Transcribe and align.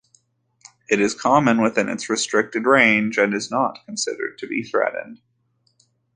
It 0.89 0.99
is 0.99 1.13
common 1.13 1.61
within 1.61 1.87
its 1.87 2.09
restricted 2.09 2.65
range, 2.65 3.19
and 3.19 3.35
is 3.35 3.51
not 3.51 3.85
considered 3.85 4.39
to 4.39 4.47
be 4.47 4.63
threatened. 4.63 5.21